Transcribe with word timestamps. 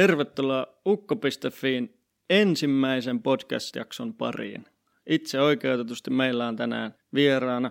Tervetuloa 0.00 0.66
ukko.fiin 0.86 2.00
ensimmäisen 2.30 3.22
podcast-jakson 3.22 4.14
pariin. 4.14 4.64
Itse 5.06 5.40
oikeutetusti 5.40 6.10
meillä 6.10 6.48
on 6.48 6.56
tänään 6.56 6.94
vieraana 7.14 7.70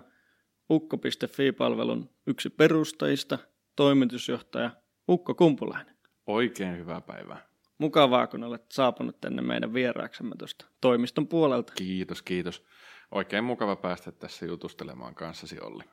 ukko.fi-palvelun 0.70 2.10
yksi 2.26 2.50
perustajista, 2.50 3.38
toimitusjohtaja 3.76 4.70
Ukko 5.08 5.34
Kumpulainen. 5.34 5.96
Oikein 6.26 6.78
hyvää 6.78 7.00
päivää. 7.00 7.46
Mukavaa, 7.78 8.26
kun 8.26 8.44
olet 8.44 8.72
saapunut 8.72 9.20
tänne 9.20 9.42
meidän 9.42 9.74
vieraaksemme 9.74 10.34
tuosta 10.38 10.66
toimiston 10.80 11.28
puolelta. 11.28 11.72
Kiitos, 11.76 12.22
kiitos. 12.22 12.64
Oikein 13.10 13.44
mukava 13.44 13.76
päästä 13.76 14.12
tässä 14.12 14.46
jutustelemaan 14.46 15.14
kanssasi, 15.14 15.60
Olli. 15.60 15.84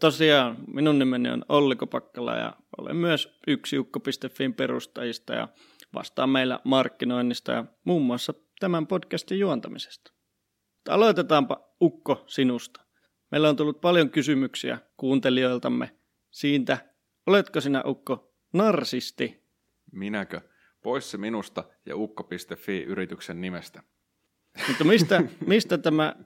Tosiaan, 0.00 0.56
minun 0.66 0.98
nimeni 0.98 1.30
on 1.30 1.44
Olli 1.48 1.76
Kopakkala 1.76 2.36
ja 2.36 2.52
olen 2.78 2.96
myös 2.96 3.38
yksi 3.46 3.78
ukko.fin 3.78 4.54
perustajista 4.54 5.34
ja 5.34 5.48
vastaan 5.94 6.30
meillä 6.30 6.60
markkinoinnista 6.64 7.52
ja 7.52 7.64
muun 7.84 8.02
muassa 8.02 8.34
tämän 8.60 8.86
podcastin 8.86 9.38
juontamisesta. 9.38 10.12
Aloitetaanpa 10.88 11.68
Ukko 11.80 12.24
sinusta. 12.26 12.80
Meillä 13.30 13.48
on 13.48 13.56
tullut 13.56 13.80
paljon 13.80 14.10
kysymyksiä 14.10 14.78
kuuntelijoiltamme 14.96 15.96
siitä, 16.30 16.78
oletko 17.26 17.60
sinä 17.60 17.82
Ukko 17.86 18.34
narsisti? 18.52 19.44
Minäkö? 19.92 20.40
Pois 20.82 21.10
se 21.10 21.18
minusta 21.18 21.64
ja 21.86 21.96
ukko.fi 21.96 22.82
yrityksen 22.82 23.40
nimestä. 23.40 23.82
Mutta 24.68 24.84
mistä, 24.84 25.22
mistä 25.46 25.78
tämä 25.78 26.16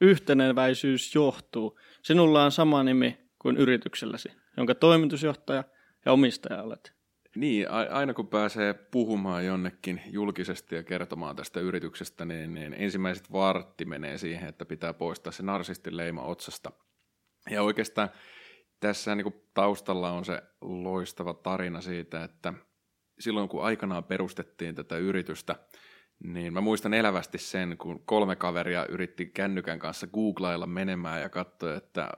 yhteneväisyys 0.00 1.14
johtuu? 1.14 1.78
Sinulla 2.02 2.44
on 2.44 2.52
sama 2.52 2.82
nimi 2.82 3.18
kuin 3.38 3.56
yritykselläsi, 3.56 4.28
jonka 4.56 4.74
toimitusjohtaja 4.74 5.64
ja 6.04 6.12
omistaja 6.12 6.62
olet. 6.62 6.98
Niin, 7.36 7.70
aina 7.70 8.14
kun 8.14 8.28
pääsee 8.28 8.74
puhumaan 8.74 9.46
jonnekin 9.46 10.00
julkisesti 10.06 10.74
ja 10.74 10.82
kertomaan 10.82 11.36
tästä 11.36 11.60
yrityksestä, 11.60 12.24
niin, 12.24 12.54
niin 12.54 12.74
ensimmäiset 12.74 13.32
vartti 13.32 13.84
menee 13.84 14.18
siihen, 14.18 14.48
että 14.48 14.64
pitää 14.64 14.94
poistaa 14.94 15.32
se 15.32 15.42
narsistin 15.42 15.96
leima 15.96 16.22
otsasta. 16.22 16.72
Ja 17.50 17.62
oikeastaan 17.62 18.08
tässä 18.80 19.14
niin 19.14 19.42
taustalla 19.54 20.10
on 20.10 20.24
se 20.24 20.42
loistava 20.60 21.34
tarina 21.34 21.80
siitä, 21.80 22.24
että 22.24 22.54
silloin 23.20 23.48
kun 23.48 23.64
aikanaan 23.64 24.04
perustettiin 24.04 24.74
tätä 24.74 24.96
yritystä, 24.96 25.56
niin 26.24 26.52
mä 26.52 26.60
muistan 26.60 26.94
elävästi 26.94 27.38
sen, 27.38 27.78
kun 27.78 28.02
kolme 28.04 28.36
kaveria 28.36 28.86
yritti 28.86 29.26
kännykän 29.26 29.78
kanssa 29.78 30.06
googlailla 30.06 30.66
menemään 30.66 31.20
ja 31.20 31.28
katsoa, 31.28 31.74
että 31.74 32.10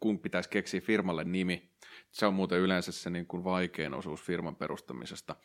kun 0.00 0.18
pitäisi 0.18 0.50
keksiä 0.50 0.80
firmalle 0.80 1.24
nimi. 1.24 1.70
Se 2.10 2.26
on 2.26 2.34
muuten 2.34 2.58
yleensä 2.58 2.92
se 2.92 3.10
niin 3.10 3.26
kuin 3.26 3.44
vaikein 3.44 3.94
osuus 3.94 4.22
firman 4.22 4.56
perustamisesta. 4.56 5.36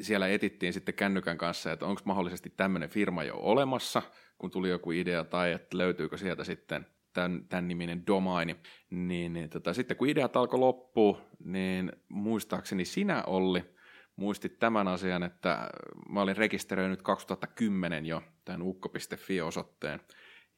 Siellä 0.00 0.28
etittiin 0.28 0.72
sitten 0.72 0.94
kännykän 0.94 1.38
kanssa, 1.38 1.72
että 1.72 1.86
onko 1.86 2.00
mahdollisesti 2.04 2.52
tämmöinen 2.56 2.88
firma 2.88 3.24
jo 3.24 3.36
olemassa, 3.36 4.02
kun 4.38 4.50
tuli 4.50 4.68
joku 4.70 4.90
idea, 4.90 5.24
tai 5.24 5.52
että 5.52 5.78
löytyykö 5.78 6.18
sieltä 6.18 6.44
sitten 6.44 6.86
tämän, 7.12 7.46
tämän 7.48 7.68
niminen 7.68 8.06
domaini. 8.06 8.56
Niin, 8.90 9.32
niin 9.32 9.50
tota, 9.50 9.74
sitten 9.74 9.96
kun 9.96 10.08
ideat 10.08 10.36
alkoi 10.36 10.58
loppua, 10.58 11.20
niin 11.44 11.92
muistaakseni 12.08 12.84
sinä 12.84 13.22
Olli 13.26 13.73
muistit 14.16 14.58
tämän 14.58 14.88
asian, 14.88 15.22
että 15.22 15.70
mä 16.08 16.20
olin 16.20 16.36
rekisteröinyt 16.36 17.02
2010 17.02 18.06
jo 18.06 18.22
tämän 18.44 18.62
ukko.fi-osoitteen, 18.62 20.00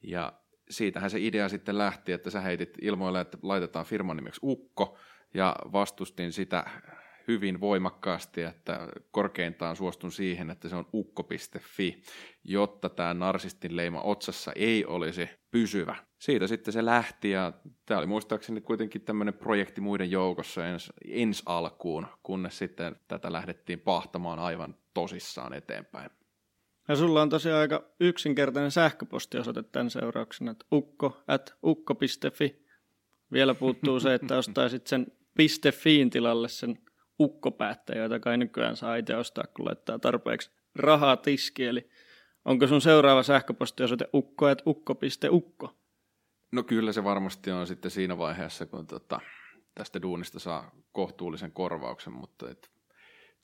ja 0.03 0.33
siitähän 0.69 1.09
se 1.09 1.19
idea 1.19 1.49
sitten 1.49 1.77
lähti, 1.77 2.11
että 2.11 2.29
sä 2.29 2.41
heitit 2.41 2.77
ilmoille, 2.81 3.21
että 3.21 3.37
laitetaan 3.41 3.85
firman 3.85 4.17
nimeksi 4.17 4.39
Ukko, 4.43 4.97
ja 5.33 5.55
vastustin 5.71 6.31
sitä 6.31 6.65
hyvin 7.27 7.59
voimakkaasti, 7.59 8.41
että 8.41 8.87
korkeintaan 9.11 9.75
suostun 9.75 10.11
siihen, 10.11 10.49
että 10.49 10.69
se 10.69 10.75
on 10.75 10.87
ukko.fi, 10.93 12.01
jotta 12.43 12.89
tämä 12.89 13.13
narsistin 13.13 13.75
leima 13.75 14.01
otsassa 14.01 14.51
ei 14.55 14.85
olisi 14.85 15.29
pysyvä. 15.51 15.95
Siitä 16.19 16.47
sitten 16.47 16.73
se 16.73 16.85
lähti 16.85 17.29
ja 17.29 17.53
tämä 17.85 17.97
oli 17.97 18.07
muistaakseni 18.07 18.61
kuitenkin 18.61 19.01
tämmöinen 19.01 19.33
projekti 19.33 19.81
muiden 19.81 20.11
joukossa 20.11 20.67
ens, 20.67 20.93
ens 21.05 21.43
alkuun, 21.45 22.07
kunnes 22.23 22.57
sitten 22.57 22.95
tätä 23.07 23.31
lähdettiin 23.31 23.79
pahtamaan 23.79 24.39
aivan 24.39 24.75
tosissaan 24.93 25.53
eteenpäin. 25.53 26.09
Ja 26.87 26.95
sulla 26.95 27.21
on 27.21 27.29
tosiaan 27.29 27.61
aika 27.61 27.83
yksinkertainen 27.99 28.71
sähköpostiosoite 28.71 29.63
tämän 29.63 29.89
seurauksena, 29.89 30.51
että 30.51 30.65
ukko 30.71 31.23
at 31.27 31.55
ukko.fi. 31.63 32.67
Vielä 33.31 33.55
puuttuu 33.55 33.99
se, 33.99 34.13
että 34.13 34.37
ostaisit 34.37 34.87
sen 34.87 35.07
.fiin 35.71 36.09
tilalle 36.09 36.49
sen 36.49 36.77
ukkopäättäjä, 37.19 38.03
jota 38.03 38.19
kai 38.19 38.37
nykyään 38.37 38.75
saa 38.75 38.95
itse 38.95 39.15
ostaa, 39.15 39.43
kun 39.53 39.65
laittaa 39.65 39.99
tarpeeksi 39.99 40.51
rahaa 40.75 41.17
tiski. 41.17 41.65
Eli 41.65 41.89
onko 42.45 42.67
sun 42.67 42.81
seuraava 42.81 43.23
sähköpostiosoite 43.23 44.09
ukko 44.13 44.45
at 44.45 44.61
ukko.ukko? 44.67 45.75
No 46.51 46.63
kyllä 46.63 46.91
se 46.93 47.03
varmasti 47.03 47.51
on 47.51 47.67
sitten 47.67 47.91
siinä 47.91 48.17
vaiheessa, 48.17 48.65
kun 48.65 48.87
tota, 48.87 49.19
tästä 49.75 50.01
duunista 50.01 50.39
saa 50.39 50.71
kohtuullisen 50.91 51.51
korvauksen, 51.51 52.13
mutta 52.13 52.49
et 52.49 52.71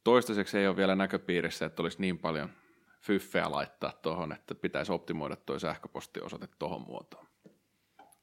toistaiseksi 0.03 0.57
ei 0.57 0.67
ole 0.67 0.77
vielä 0.77 0.95
näköpiirissä, 0.95 1.65
että 1.65 1.81
olisi 1.81 2.01
niin 2.01 2.19
paljon 2.19 2.49
fyffeä 3.01 3.51
laittaa 3.51 3.91
tuohon, 4.01 4.31
että 4.31 4.55
pitäisi 4.55 4.91
optimoida 4.91 5.35
tuo 5.35 5.59
sähköpostiosoite 5.59 6.47
tuohon 6.59 6.81
muotoon. 6.81 7.27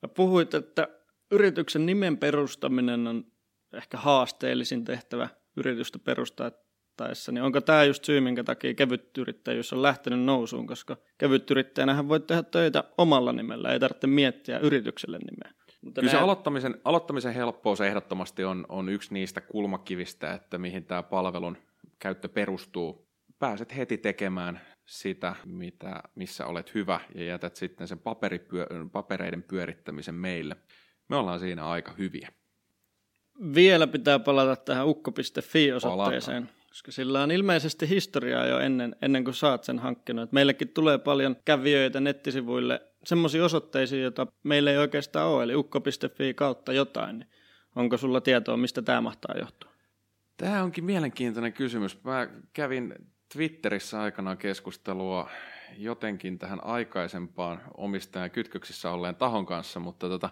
Ja 0.03 0.09
puhuit, 0.09 0.55
että 0.55 0.89
yrityksen 1.31 1.87
nimen 1.87 2.19
perustaminen 2.19 3.07
on 3.07 3.25
ehkä 3.73 3.97
haasteellisin 3.99 4.85
tehtävä 4.85 5.29
yritystä 5.61 5.99
perustaessa, 5.99 7.33
niin 7.33 7.43
onko 7.43 7.61
tämä 7.61 7.85
just 7.85 8.05
syy, 8.05 8.21
minkä 8.21 8.45
takia 8.45 8.75
kevytyrittäjyys 8.75 9.73
on 9.73 9.83
lähtenyt 9.83 10.21
nousuun, 10.21 10.67
koska 10.67 10.97
kevytyrittäjänähän 11.19 12.09
voi 12.09 12.21
tehdä 12.21 12.43
töitä 12.43 12.85
omalla 12.99 13.33
nimellä, 13.33 13.73
ei 13.73 13.81
tarvitse 13.81 14.07
miettiä 14.07 14.59
yritykselle 14.59 15.19
nimeä. 15.19 15.61
Mutta 15.83 16.01
Kyllä 16.01 16.11
se 16.11 16.19
aloittamisen, 16.19 16.81
aloittamisen 16.85 17.35
helppous 17.35 17.81
ehdottomasti 17.81 18.45
on, 18.45 18.67
on 18.69 18.89
yksi 18.89 19.15
niistä 19.15 19.41
kulmakivistä, 19.41 20.33
että 20.35 20.59
mihin 20.59 20.85
tämä 20.85 21.03
palvelun 21.03 21.57
käyttö 21.99 22.29
perustuu. 22.29 23.11
Pääset 23.39 23.77
heti 23.77 23.99
tekemään 23.99 24.61
sitä, 24.87 25.35
mitä, 25.45 26.03
missä 26.15 26.47
olet 26.47 26.75
hyvä, 26.75 27.01
ja 27.15 27.25
jätät 27.25 27.57
sitten 27.57 27.89
sen 27.89 27.99
paperityö, 27.99 28.67
papereiden 28.93 29.43
pyörittämisen 29.43 30.15
meille. 30.15 30.57
Me 31.09 31.17
ollaan 31.17 31.41
siinä 31.41 31.67
aika 31.67 31.93
hyviä. 31.99 32.29
Vielä 33.55 33.87
pitää 33.87 34.19
palata 34.19 34.57
tähän 34.57 34.87
ukko.fi-osoitteeseen, 34.87 36.47
Palata. 36.47 36.69
koska 36.69 36.93
sillä 36.93 37.23
on 37.23 37.31
ilmeisesti 37.31 37.89
historiaa 37.89 38.47
jo 38.47 38.59
ennen, 38.59 38.97
ennen 39.03 39.25
kuin 39.25 39.35
saat 39.35 39.65
sen 39.65 39.79
hankkinut. 39.79 40.23
Et 40.23 40.33
meillekin 40.33 40.69
tulee 40.69 40.99
paljon 40.99 41.37
kävijöitä 41.45 42.01
nettisivuille 42.01 42.83
semmoisiin 43.05 43.45
osoitteisiin, 43.45 44.03
joita 44.03 44.27
meillä 44.43 44.71
ei 44.71 44.79
oikeastaan 44.79 45.29
ole, 45.29 45.43
eli 45.43 45.55
ukko.fi 45.55 46.35
kautta 46.35 46.73
jotain. 46.73 47.19
Niin 47.19 47.29
onko 47.77 47.97
sulla 47.97 48.21
tietoa, 48.21 48.57
mistä 48.57 48.83
tämä 48.83 49.01
mahtaa 49.01 49.35
johtua? 49.39 49.71
Tämä 50.37 50.63
onkin 50.63 50.85
mielenkiintoinen 50.85 51.53
kysymys. 51.53 52.05
Mä 52.05 52.29
kävin 52.53 52.95
Twitterissä 53.33 54.01
aikanaan 54.01 54.39
keskustelua 54.39 55.31
jotenkin 55.77 56.39
tähän 56.39 56.65
aikaisempaan 56.65 57.61
omistajan 57.77 58.31
kytköksissä 58.31 58.91
olleen 58.91 59.15
tahon 59.15 59.47
kanssa, 59.47 59.81
mutta 59.81 60.09
tota, 60.09 60.31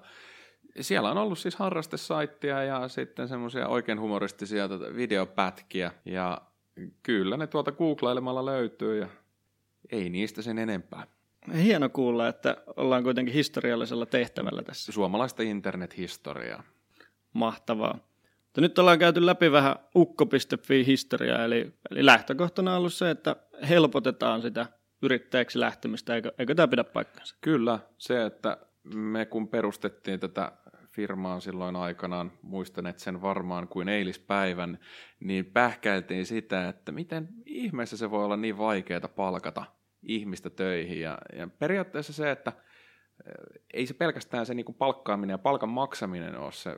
siellä 0.81 1.11
on 1.11 1.19
ollut 1.19 1.39
siis 1.39 1.57
harrastesaittia 1.57 2.65
ja 2.65 2.89
sitten 2.89 3.29
semmoisia 3.29 3.69
oikein 3.69 4.01
humoristisia 4.01 4.69
tota 4.69 4.95
videopätkiä 4.97 5.93
ja 6.05 6.41
kyllä 7.03 7.37
ne 7.37 7.47
tuolta 7.47 7.73
googlailemalla 7.73 8.47
löytyy 8.47 9.01
ja 9.01 9.09
ei 9.93 10.11
niistä 10.11 10.43
sen 10.43 10.59
enempää. 10.59 11.07
Hieno 11.63 11.89
kuulla, 11.89 12.29
että 12.29 12.57
ollaan 12.77 13.03
kuitenkin 13.03 13.35
historiallisella 13.35 14.07
tehtävällä 14.07 14.63
tässä. 14.63 14.93
Suomalaista 14.93 15.43
internethistoriaa. 15.43 16.63
Mahtavaa. 17.33 17.99
Mutta 18.45 18.61
nyt 18.61 18.79
ollaan 18.79 18.99
käyty 18.99 19.27
läpi 19.27 19.53
vähän 19.53 19.77
ukko.fi-historiaa, 19.97 21.45
eli, 21.45 21.73
eli 21.91 22.07
lähtökohtana 22.07 22.71
on 22.71 22.79
ollut 22.79 22.95
se, 22.95 23.11
että 23.11 23.37
helpotetaan 23.69 24.43
sitä 24.43 24.67
yrittäjäksi 25.03 25.61
lähtemistä, 25.61 26.15
eikö, 26.15 26.33
eikö 26.39 26.55
tämä 26.55 26.69
pidä 26.69 26.85
paikkansa? 26.85 27.37
Kyllä, 27.41 27.79
se, 27.99 28.27
että 28.27 28.57
me 28.95 29.27
kun 29.27 29.49
perustettiin 29.49 30.21
tätä 30.21 30.53
firmaa 30.99 31.41
silloin 31.41 31.77
aikanaan, 31.77 32.33
muistaneet 32.43 32.99
sen 32.99 33.23
varmaan 33.23 33.69
kuin 33.69 33.89
eilispäivän, 33.89 34.79
niin 35.21 35.45
pähkäiltiin 35.47 36.27
sitä, 36.27 36.69
että 36.69 36.93
miten 36.93 37.29
ihmeessä 37.47 37.97
se 37.97 38.11
voi 38.11 38.25
olla 38.25 38.37
niin 38.37 38.59
vaikeaa 38.59 39.09
palkata 39.17 39.65
ihmistä 40.03 40.51
töihin. 40.51 41.01
Ja, 41.01 41.19
ja 41.37 41.49
periaatteessa 41.59 42.13
se, 42.13 42.31
että 42.31 42.53
ei 43.75 43.87
se 43.87 43.95
pelkästään 43.95 44.47
se 44.47 44.55
niin 44.55 44.75
palkkaaminen 44.79 45.35
ja 45.35 45.39
palkan 45.39 45.69
maksaminen 45.69 46.39
ole 46.39 46.53
se 46.53 46.77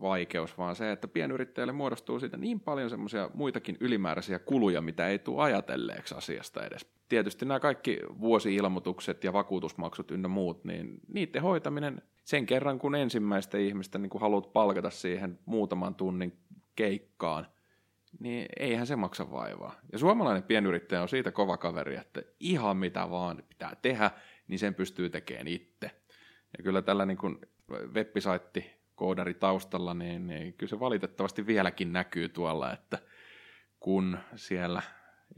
vaikeus, 0.00 0.58
vaan 0.58 0.76
se, 0.76 0.92
että 0.92 1.08
pienyrittäjälle 1.08 1.72
muodostuu 1.72 2.20
siitä 2.20 2.36
niin 2.36 2.60
paljon 2.60 2.90
semmoisia 2.90 3.30
muitakin 3.34 3.76
ylimääräisiä 3.80 4.38
kuluja, 4.38 4.80
mitä 4.80 5.08
ei 5.08 5.18
tule 5.18 5.42
ajatelleeksi 5.42 6.14
asiasta 6.14 6.66
edes. 6.66 6.86
Tietysti 7.08 7.44
nämä 7.44 7.60
kaikki 7.60 7.98
vuosi-ilmoitukset 8.20 9.24
ja 9.24 9.32
vakuutusmaksut 9.32 10.10
ynnä 10.10 10.28
muut, 10.28 10.64
niin 10.64 11.00
niiden 11.08 11.42
hoitaminen 11.42 12.02
sen 12.30 12.46
kerran, 12.46 12.78
kun 12.78 12.94
ensimmäistä 12.94 13.58
ihmistä 13.58 13.98
niin 13.98 14.10
kun 14.10 14.20
haluat 14.20 14.52
palkata 14.52 14.90
siihen 14.90 15.38
muutaman 15.46 15.94
tunnin 15.94 16.38
keikkaan, 16.76 17.46
niin 18.18 18.46
eihän 18.58 18.86
se 18.86 18.96
maksa 18.96 19.30
vaivaa. 19.30 19.80
Ja 19.92 19.98
suomalainen 19.98 20.42
pienyrittäjä 20.42 21.02
on 21.02 21.08
siitä 21.08 21.32
kova 21.32 21.56
kaveri, 21.56 21.96
että 21.96 22.22
ihan 22.40 22.76
mitä 22.76 23.10
vaan 23.10 23.42
pitää 23.48 23.76
tehdä, 23.82 24.10
niin 24.48 24.58
sen 24.58 24.74
pystyy 24.74 25.10
tekemään 25.10 25.48
itse. 25.48 25.90
Ja 26.58 26.64
kyllä 26.64 26.82
tällä 26.82 27.06
niin 27.06 27.18
kuin 27.18 27.38
web-saitti 27.94 28.70
koodari 28.94 29.34
taustalla, 29.34 29.94
niin, 29.94 30.26
niin 30.26 30.54
kyllä 30.54 30.70
se 30.70 30.80
valitettavasti 30.80 31.46
vieläkin 31.46 31.92
näkyy 31.92 32.28
tuolla, 32.28 32.72
että 32.72 32.98
kun 33.80 34.18
siellä 34.34 34.82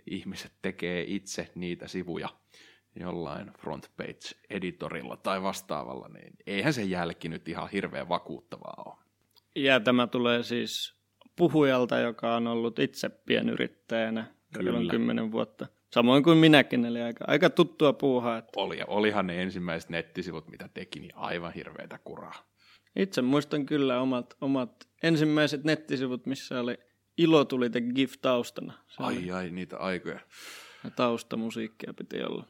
ihmiset 0.06 0.52
tekee 0.62 1.04
itse 1.08 1.52
niitä 1.54 1.88
sivuja 1.88 2.28
jollain 2.96 3.50
frontpage-editorilla 3.58 5.16
tai 5.16 5.42
vastaavalla, 5.42 6.08
niin 6.08 6.32
eihän 6.46 6.72
se 6.72 6.82
jälki 6.82 7.28
nyt 7.28 7.48
ihan 7.48 7.68
hirveän 7.68 8.08
vakuuttavaa 8.08 8.82
ole. 8.86 8.94
Ja 9.56 9.80
tämä 9.80 10.06
tulee 10.06 10.42
siis 10.42 10.94
puhujalta, 11.36 11.98
joka 11.98 12.36
on 12.36 12.46
ollut 12.46 12.78
itse 12.78 13.08
pienyrittäjänä 13.08 14.34
Kyllä. 14.54 14.90
kymmenen 14.90 15.32
vuotta. 15.32 15.66
Samoin 15.94 16.22
kuin 16.22 16.38
minäkin, 16.38 16.84
eli 16.84 17.02
aika, 17.02 17.24
aika 17.28 17.50
tuttua 17.50 17.92
puuhaa. 17.92 18.38
Että... 18.38 18.52
Oli, 18.56 18.78
olihan 18.86 19.26
ne 19.26 19.42
ensimmäiset 19.42 19.90
nettisivut, 19.90 20.48
mitä 20.48 20.68
teki, 20.74 21.00
niin 21.00 21.16
aivan 21.16 21.52
hirveätä 21.52 21.98
kuraa. 22.04 22.52
Itse 22.96 23.22
muistan 23.22 23.66
kyllä 23.66 24.00
omat, 24.00 24.36
omat 24.40 24.88
ensimmäiset 25.02 25.64
nettisivut, 25.64 26.26
missä 26.26 26.60
oli 26.60 26.78
Ilo 27.18 27.44
tuli 27.44 27.70
the 27.70 27.80
GIF 27.80 28.14
taustana. 28.22 28.72
Se 28.88 29.02
ai 29.02 29.30
ai, 29.30 29.50
niitä 29.50 29.78
aikoja. 29.78 30.20
Ja 30.84 30.90
taustamusiikkia 30.90 31.94
piti 31.94 32.22
olla. 32.22 32.46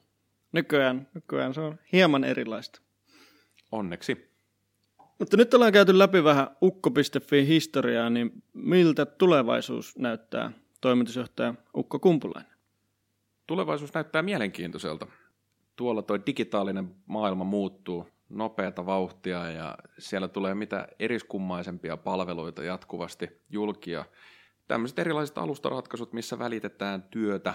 Nykyään, 0.52 1.08
nykyään 1.14 1.54
se 1.54 1.60
on 1.60 1.78
hieman 1.92 2.24
erilaista. 2.24 2.80
Onneksi. 3.72 4.32
Mutta 5.18 5.36
nyt 5.36 5.54
ollaan 5.54 5.72
käyty 5.72 5.98
läpi 5.98 6.24
vähän 6.24 6.56
ukko.fi 6.62 7.46
historiaa, 7.46 8.10
niin 8.10 8.42
miltä 8.52 9.06
tulevaisuus 9.06 9.98
näyttää 9.98 10.52
toimitusjohtaja 10.80 11.54
Ukko 11.76 11.98
Kumpulainen? 11.98 12.52
Tulevaisuus 13.46 13.94
näyttää 13.94 14.22
mielenkiintoiselta. 14.22 15.06
Tuolla 15.76 16.02
tuo 16.02 16.18
digitaalinen 16.26 16.94
maailma 17.06 17.44
muuttuu 17.44 18.08
nopeata 18.28 18.86
vauhtia 18.86 19.50
ja 19.50 19.78
siellä 19.98 20.28
tulee 20.28 20.54
mitä 20.54 20.88
eriskummaisempia 20.98 21.96
palveluita 21.96 22.62
jatkuvasti 22.62 23.42
julkia. 23.50 24.04
Tämmöiset 24.68 24.98
erilaiset 24.98 25.38
alustaratkaisut, 25.38 26.12
missä 26.12 26.38
välitetään 26.38 27.02
työtä, 27.02 27.54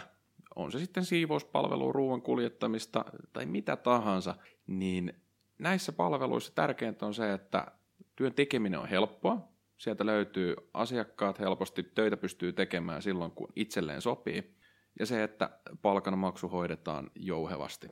on 0.57 0.71
se 0.71 0.80
sitten 0.80 1.06
siivouspalvelu, 1.06 1.94
ruoan 1.94 2.21
kuljettamista 2.21 3.06
tai 3.33 3.45
mitä 3.45 3.75
tahansa, 3.75 4.36
niin 4.68 5.13
näissä 5.59 5.92
palveluissa 5.92 6.56
tärkeintä 6.56 7.06
on 7.06 7.13
se, 7.13 7.33
että 7.33 7.68
työn 8.15 8.33
tekeminen 8.33 8.80
on 8.80 8.89
helppoa, 8.89 9.48
sieltä 9.77 10.06
löytyy 10.06 10.56
asiakkaat 10.74 11.39
helposti, 11.39 11.83
töitä 11.83 12.18
pystyy 12.18 12.54
tekemään 12.54 13.01
silloin, 13.01 13.31
kun 13.31 13.48
itselleen 13.56 14.01
sopii, 14.01 14.57
ja 15.00 15.06
se, 15.06 15.24
että 15.24 15.50
palkanmaksu 15.81 16.48
hoidetaan 16.48 17.12
jouhevasti. 17.15 17.88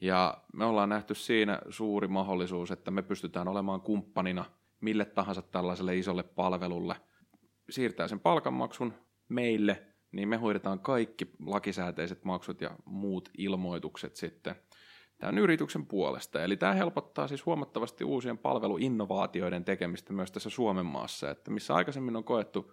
Ja 0.00 0.42
me 0.54 0.64
ollaan 0.64 0.88
nähty 0.88 1.14
siinä 1.14 1.58
suuri 1.68 2.08
mahdollisuus, 2.08 2.70
että 2.70 2.90
me 2.90 3.02
pystytään 3.02 3.48
olemaan 3.48 3.80
kumppanina 3.80 4.44
mille 4.80 5.04
tahansa 5.04 5.42
tällaiselle 5.42 5.96
isolle 5.96 6.22
palvelulle, 6.22 6.96
siirtää 7.70 8.08
sen 8.08 8.20
palkanmaksun 8.20 8.94
meille, 9.28 9.86
niin 10.12 10.28
me 10.28 10.36
hoidetaan 10.36 10.80
kaikki 10.80 11.30
lakisääteiset 11.46 12.24
maksut 12.24 12.60
ja 12.60 12.70
muut 12.84 13.30
ilmoitukset 13.38 14.16
sitten 14.16 14.54
tämän 15.18 15.38
yrityksen 15.38 15.86
puolesta. 15.86 16.42
Eli 16.42 16.56
tämä 16.56 16.74
helpottaa 16.74 17.28
siis 17.28 17.46
huomattavasti 17.46 18.04
uusien 18.04 18.38
palveluinnovaatioiden 18.38 19.64
tekemistä 19.64 20.12
myös 20.12 20.32
tässä 20.32 20.50
Suomen 20.50 20.86
maassa, 20.86 21.30
että 21.30 21.50
missä 21.50 21.74
aikaisemmin 21.74 22.16
on 22.16 22.24
koettu 22.24 22.72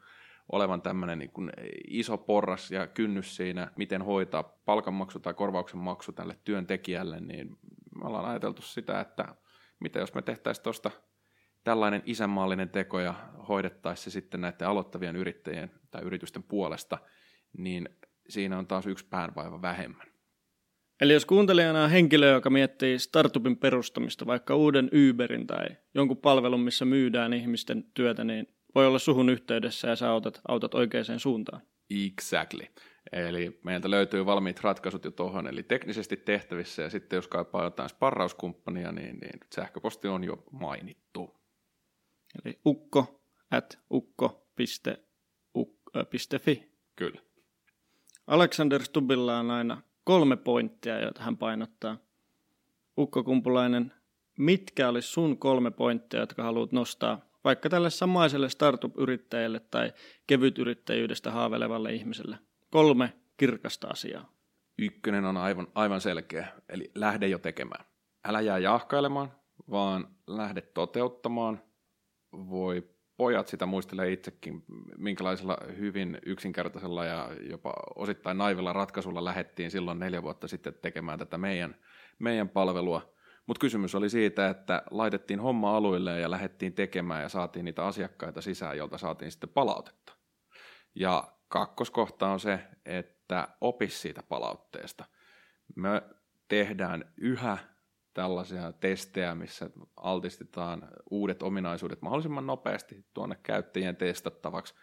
olevan 0.52 0.82
tämmöinen 0.82 1.20
niin 1.20 1.32
kuin 1.32 1.52
iso 1.88 2.18
porras 2.18 2.72
ja 2.72 2.88
kynnys 2.88 3.36
siinä, 3.36 3.72
miten 3.78 4.02
hoitaa 4.02 4.44
palkanmaksu 4.44 5.20
tai 5.20 5.34
korvauksen 5.34 5.80
maksu 5.80 6.12
tälle 6.12 6.38
työntekijälle, 6.44 7.20
niin 7.20 7.58
me 7.96 8.08
ollaan 8.08 8.26
ajateltu 8.26 8.62
sitä, 8.62 9.00
että 9.00 9.36
mitä 9.80 10.00
jos 10.00 10.14
me 10.14 10.22
tehtäisiin 10.22 10.64
tuosta 10.64 10.92
tällainen 11.64 12.04
isänmaallinen 12.06 12.70
teko 12.70 13.00
ja 13.00 13.14
hoidettaisiin 13.48 14.04
se 14.04 14.10
sitten 14.10 14.42
näiden 14.42 14.68
aloittavien 14.68 15.16
yrittäjien 15.16 15.72
tai 15.92 16.02
yritysten 16.02 16.44
puolesta, 16.44 16.98
niin 17.58 17.90
siinä 18.30 18.58
on 18.58 18.68
taas 18.68 18.88
yksi 18.88 19.06
päänvaiva 19.06 19.62
vähemmän. 19.62 20.08
Eli 21.02 21.14
jos 21.14 21.26
kuuntelijana 21.26 21.84
on 21.84 21.90
henkilö, 21.90 22.32
joka 22.32 22.50
miettii 22.50 23.00
startupin 23.00 23.58
perustamista, 23.58 24.26
vaikka 24.26 24.56
uuden 24.56 24.90
Uberin 25.10 25.48
tai 25.48 25.68
jonkun 25.94 26.18
palvelun, 26.18 26.60
missä 26.60 26.86
myydään 26.86 27.34
ihmisten 27.34 27.84
työtä, 27.94 28.24
niin 28.24 28.48
voi 28.76 28.88
olla 28.88 29.00
suhun 29.00 29.30
yhteydessä 29.30 29.88
ja 29.88 29.96
sä 29.96 30.10
autat, 30.10 30.42
autat 30.48 30.74
oikeaan 30.74 31.20
suuntaan. 31.20 31.62
Exactly. 32.08 32.68
Eli 33.12 33.60
meiltä 33.64 33.92
löytyy 33.92 34.26
valmiit 34.26 34.60
ratkaisut 34.60 35.06
jo 35.06 35.12
tuohon, 35.12 35.48
eli 35.48 35.64
teknisesti 35.64 36.18
tehtävissä, 36.18 36.82
ja 36.82 36.90
sitten 36.90 37.18
jos 37.18 37.28
kaipaa 37.28 37.64
jotain 37.64 37.90
sparrauskumppania, 37.90 38.92
niin, 38.92 39.18
niin 39.20 39.40
sähköposti 39.56 40.08
on 40.08 40.24
jo 40.24 40.44
mainittu. 40.52 41.38
Eli 42.46 42.60
ukko 42.66 43.22
at 43.52 43.80
ukko.fi. 43.92 45.04
Kyllä. 46.96 47.27
Alexander 48.28 48.84
Stubilla 48.84 49.40
on 49.40 49.52
aina 49.52 49.82
kolme 50.04 50.38
pointtia, 50.38 51.00
joita 51.00 51.24
hän 51.24 51.38
painottaa. 51.38 51.98
Ukko 52.98 53.24
Kumpulainen, 53.24 53.94
mitkä 54.38 54.90
olisi 54.90 55.08
sun 55.08 55.38
kolme 55.38 55.72
pointtia, 55.72 56.20
jotka 56.20 56.44
haluat 56.44 56.72
nostaa 56.72 57.28
vaikka 57.44 57.70
tälle 57.70 57.90
samaiselle 57.90 58.50
startup-yrittäjälle 58.50 59.60
tai 59.60 59.94
kevytyrittäjyydestä 60.28 61.32
haavelevalle 61.32 61.94
ihmiselle? 61.94 62.38
Kolme 62.70 63.14
kirkasta 63.38 63.88
asiaa. 63.88 64.34
Ykkönen 64.78 65.26
on 65.26 65.38
aivan, 65.38 65.68
aivan 65.76 66.02
selkeä, 66.02 66.48
eli 66.70 66.92
lähde 66.96 67.28
jo 67.28 67.40
tekemään. 67.40 67.86
Älä 68.26 68.42
jää 68.42 68.58
jahkailemaan, 68.58 69.32
vaan 69.72 70.08
lähde 70.28 70.62
toteuttamaan. 70.62 71.62
Voi 72.34 72.90
pojat 73.18 73.48
sitä 73.48 73.66
muistelee 73.66 74.12
itsekin, 74.12 74.64
minkälaisella 74.98 75.58
hyvin 75.78 76.20
yksinkertaisella 76.26 77.06
ja 77.06 77.30
jopa 77.50 77.74
osittain 77.96 78.38
naivilla 78.38 78.74
ratkaisulla 78.74 79.26
lähettiin 79.26 79.72
silloin 79.72 80.00
neljä 80.00 80.24
vuotta 80.24 80.48
sitten 80.48 80.74
tekemään 80.82 81.20
tätä 81.20 81.38
meidän, 81.38 81.76
meidän 82.20 82.50
palvelua. 82.50 83.14
Mutta 83.48 83.60
kysymys 83.60 83.96
oli 83.96 84.10
siitä, 84.10 84.50
että 84.50 84.84
laitettiin 84.92 85.40
homma 85.40 85.78
aluille 85.78 86.20
ja 86.20 86.32
lähdettiin 86.32 86.74
tekemään 86.74 87.22
ja 87.22 87.30
saatiin 87.30 87.66
niitä 87.66 87.86
asiakkaita 87.86 88.42
sisään, 88.42 88.78
jolta 88.78 88.98
saatiin 88.98 89.32
sitten 89.32 89.50
palautetta. 89.50 90.14
Ja 90.96 91.24
kakkoskohta 91.48 92.28
on 92.28 92.40
se, 92.40 92.60
että 92.86 93.48
opis 93.62 94.02
siitä 94.02 94.24
palautteesta. 94.24 95.06
Me 95.76 96.02
tehdään 96.48 97.14
yhä 97.18 97.58
tällaisia 98.18 98.72
testejä, 98.72 99.36
missä 99.36 99.70
altistetaan 99.98 100.88
uudet 101.12 101.44
ominaisuudet 101.44 102.02
mahdollisimman 102.02 102.48
nopeasti 102.48 103.06
tuonne 103.14 103.38
käyttäjien 103.44 103.96
testattavaksi. 103.96 104.74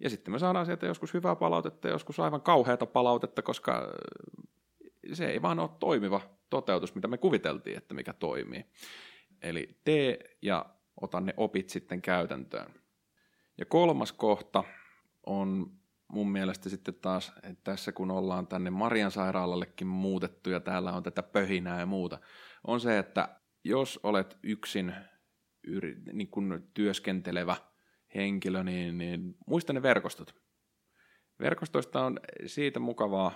Ja 0.00 0.10
sitten 0.10 0.32
me 0.32 0.38
saadaan 0.38 0.66
sieltä 0.66 0.86
joskus 0.86 1.14
hyvää 1.14 1.36
palautetta, 1.36 1.88
joskus 1.88 2.20
aivan 2.20 2.40
kauheata 2.40 2.86
palautetta, 2.86 3.42
koska 3.42 3.92
se 5.12 5.26
ei 5.26 5.42
vaan 5.42 5.58
ole 5.58 5.70
toimiva 5.80 6.20
toteutus, 6.50 6.94
mitä 6.94 7.08
me 7.08 7.18
kuviteltiin, 7.18 7.76
että 7.76 7.94
mikä 7.94 8.12
toimii. 8.12 8.64
Eli 9.42 9.80
tee 9.84 10.36
ja 10.42 10.66
ota 11.00 11.20
ne 11.20 11.34
opit 11.36 11.68
sitten 11.68 12.02
käytäntöön. 12.02 12.74
Ja 13.58 13.66
kolmas 13.66 14.12
kohta 14.12 14.64
on 15.26 15.72
mun 16.08 16.32
mielestä 16.32 16.68
sitten 16.68 16.94
taas, 16.94 17.32
että 17.36 17.64
tässä 17.64 17.92
kun 17.92 18.10
ollaan 18.10 18.46
tänne 18.46 18.70
Marian 18.70 19.10
sairaalallekin 19.10 19.86
muutettu 19.86 20.50
ja 20.50 20.60
täällä 20.60 20.92
on 20.92 21.02
tätä 21.02 21.22
pöhinää 21.22 21.80
ja 21.80 21.86
muuta, 21.86 22.18
on 22.66 22.80
se, 22.80 22.98
että 22.98 23.28
jos 23.64 24.00
olet 24.02 24.38
yksin 24.42 24.94
yri, 25.66 25.96
niin 26.12 26.28
kun 26.28 26.70
työskentelevä 26.74 27.56
henkilö, 28.14 28.62
niin, 28.64 28.98
niin 28.98 29.34
muista 29.46 29.72
ne 29.72 29.82
verkostot. 29.82 30.34
Verkostoista 31.40 32.04
on 32.04 32.20
siitä 32.46 32.80
mukavaa 32.80 33.32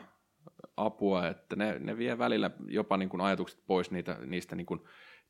apua, 0.77 1.29
että 1.29 1.57
ne, 1.57 1.79
ne 1.79 1.99
vie 1.99 2.19
välillä 2.19 2.51
jopa 2.69 2.97
niin 2.97 3.09
kuin 3.09 3.21
ajatukset 3.21 3.67
pois 3.67 3.91
niitä, 3.91 4.19
niistä 4.27 4.57
niin 4.57 4.67
kuin 4.67 4.81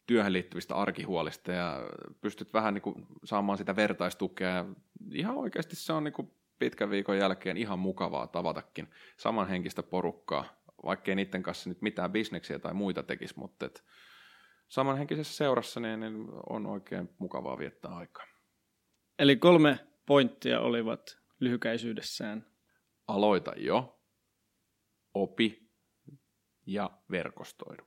työhön 0.06 0.32
liittyvistä 0.32 0.74
arkihuolista 0.74 1.52
ja 1.52 1.80
pystyt 2.20 2.52
vähän 2.52 2.74
niin 2.74 2.82
kuin 2.82 3.06
saamaan 3.24 3.58
sitä 3.58 3.76
vertaistukea. 3.76 4.64
Ihan 5.12 5.36
oikeasti 5.36 5.76
se 5.76 5.92
on 5.92 6.04
niin 6.04 6.12
kuin 6.12 6.30
pitkän 6.58 6.90
viikon 6.90 7.18
jälkeen 7.18 7.56
ihan 7.56 7.78
mukavaa 7.78 8.26
tavatakin 8.26 8.88
samanhenkistä 9.16 9.82
porukkaa, 9.82 10.59
vaikkei 10.84 11.14
niiden 11.14 11.42
kanssa 11.42 11.68
nyt 11.68 11.82
mitään 11.82 12.12
bisneksiä 12.12 12.58
tai 12.58 12.74
muita 12.74 13.02
tekisi, 13.02 13.34
mutta 13.36 13.66
et 13.66 13.84
samanhenkisessä 14.68 15.36
seurassa 15.36 15.80
niin, 15.80 16.00
niin 16.00 16.26
on 16.50 16.66
oikein 16.66 17.08
mukavaa 17.18 17.58
viettää 17.58 17.96
aikaa. 17.96 18.26
Eli 19.18 19.36
kolme 19.36 19.78
pointtia 20.06 20.60
olivat 20.60 21.18
lyhykäisyydessään. 21.40 22.46
Aloita 23.08 23.52
jo, 23.56 24.00
opi 25.14 25.70
ja 26.66 26.90
verkostoidu. 27.10 27.82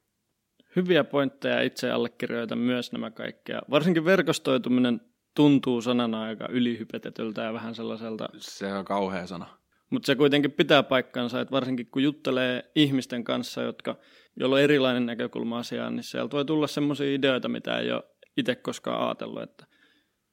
Hyviä 0.76 1.04
pointteja 1.04 1.62
itse 1.62 1.92
allekirjoitan 1.92 2.58
myös 2.58 2.92
nämä 2.92 3.12
kaikkea. 3.12 3.62
Varsinkin 3.70 4.06
verkostoituminen 4.06 5.02
tuntuu 5.36 5.82
sanana 5.82 6.22
aika 6.22 6.48
ylihypetetyltä 6.50 7.42
ja 7.42 7.54
vähän 7.54 7.76
sellaiselta. 7.76 8.28
Se 8.38 8.74
on 8.74 8.86
kauhea 8.86 9.28
sana. 9.28 9.63
Mutta 9.94 10.06
se 10.06 10.16
kuitenkin 10.16 10.52
pitää 10.52 10.84
paikkansa, 10.84 11.42
että 11.42 11.52
varsinkin 11.52 11.88
kun 11.88 12.04
juttelee 12.04 12.72
ihmisten 12.76 13.24
kanssa, 13.24 13.62
jotka, 13.62 13.96
joilla 14.36 14.56
on 14.56 14.62
erilainen 14.62 15.06
näkökulma 15.06 15.60
asiaan, 15.60 15.96
niin 15.96 16.04
sieltä 16.04 16.36
voi 16.36 16.46
tulla 16.46 16.68
semmoisia 16.68 17.16
ideoita, 17.16 17.50
mitä 17.50 17.78
ei 17.78 17.92
ole 17.92 18.04
itse 18.38 18.56
koskaan 18.56 19.08
ajatellut. 19.08 19.42
Että, 19.42 19.66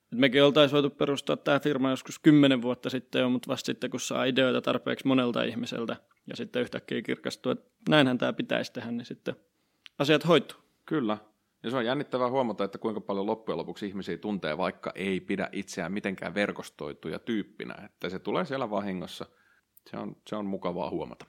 että 0.04 0.16
mekin 0.16 0.44
oltaisiin 0.44 0.74
voitu 0.82 0.90
perustaa 0.90 1.36
tämä 1.36 1.60
firma 1.60 1.90
joskus 1.90 2.18
kymmenen 2.18 2.62
vuotta 2.62 2.90
sitten 2.90 3.20
jo, 3.20 3.30
mutta 3.30 3.48
vasta 3.48 3.66
sitten 3.66 3.90
kun 3.90 4.00
saa 4.00 4.24
ideoita 4.24 4.60
tarpeeksi 4.60 5.06
monelta 5.06 5.42
ihmiseltä 5.42 5.96
ja 6.26 6.36
sitten 6.36 6.62
yhtäkkiä 6.62 7.02
kirkastuu, 7.02 7.52
että 7.52 7.70
näinhän 7.88 8.18
tämä 8.18 8.32
pitäisi 8.32 8.72
tehdä, 8.72 8.90
niin 8.90 9.06
sitten 9.06 9.34
asiat 9.98 10.28
hoituu. 10.28 10.58
Kyllä. 10.86 11.18
Ja 11.62 11.70
se 11.70 11.76
on 11.76 11.86
jännittävää 11.86 12.30
huomata, 12.30 12.64
että 12.64 12.78
kuinka 12.78 13.00
paljon 13.00 13.26
loppujen 13.26 13.58
lopuksi 13.58 13.86
ihmisiä 13.86 14.16
tuntee, 14.16 14.58
vaikka 14.58 14.92
ei 14.94 15.20
pidä 15.20 15.48
itseään 15.52 15.92
mitenkään 15.92 16.34
verkostoituja 16.34 17.18
tyyppinä. 17.18 17.74
Että 17.84 18.08
se 18.08 18.18
tulee 18.18 18.44
siellä 18.44 18.70
vahingossa. 18.70 19.26
Se 19.90 19.96
on, 19.96 20.16
se 20.26 20.36
on 20.36 20.46
mukavaa 20.46 20.90
huomata. 20.90 21.26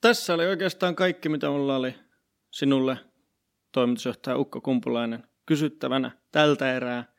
Tässä 0.00 0.34
oli 0.34 0.46
oikeastaan 0.46 0.96
kaikki, 0.96 1.28
mitä 1.28 1.50
mulla 1.50 1.76
oli 1.76 1.94
sinulle, 2.50 2.98
toimitusjohtaja 3.72 4.38
Ukko 4.38 4.60
Kumpulainen, 4.60 5.26
kysyttävänä 5.46 6.10
tältä 6.32 6.76
erää. 6.76 7.12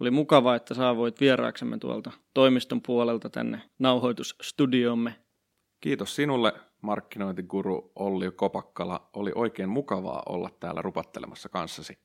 Oli 0.00 0.10
mukavaa, 0.10 0.56
että 0.56 0.74
saavuit 0.74 1.20
vieraaksemme 1.20 1.78
tuolta 1.78 2.10
toimiston 2.34 2.82
puolelta 2.82 3.30
tänne 3.30 3.62
nauhoitusstudiomme. 3.78 5.14
Kiitos 5.80 6.16
sinulle, 6.16 6.52
markkinointiguru 6.82 7.92
Olli 7.96 8.30
Kopakkala. 8.30 9.10
Oli 9.12 9.32
oikein 9.34 9.68
mukavaa 9.68 10.22
olla 10.28 10.50
täällä 10.60 10.82
rupattelemassa 10.82 11.48
kanssasi. 11.48 11.98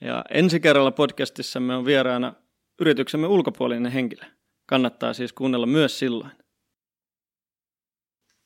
Ja 0.00 0.24
ensi 0.30 0.60
kerralla 0.60 0.90
podcastissamme 0.90 1.76
on 1.76 1.84
vieraana 1.84 2.34
yrityksemme 2.80 3.26
ulkopuolinen 3.26 3.92
henkilö. 3.92 4.24
Kannattaa 4.66 5.12
siis 5.12 5.32
kuunnella 5.32 5.66
myös 5.66 5.98
silloin. 5.98 6.30